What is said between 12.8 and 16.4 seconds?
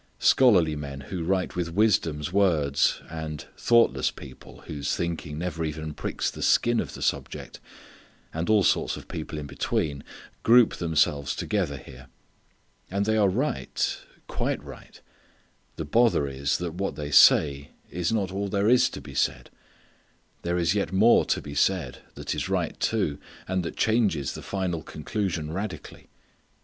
And they are right, quite right. The bother